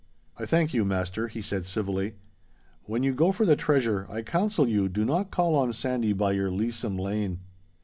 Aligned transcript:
'I 0.39 0.47
thank 0.47 0.73
you, 0.73 0.83
master,' 0.83 1.27
he 1.27 1.43
said 1.43 1.67
civilly. 1.67 2.15
'When 2.85 3.03
you 3.03 3.13
go 3.13 3.31
for 3.31 3.45
the 3.45 3.55
treasure, 3.55 4.07
I 4.09 4.23
counsel 4.23 4.67
you 4.67 4.89
do 4.89 5.05
not 5.05 5.29
call 5.29 5.53
on 5.55 5.71
Sandy 5.73 6.11
by 6.11 6.31
your 6.31 6.49
leasome 6.49 6.97
lane. 6.97 7.41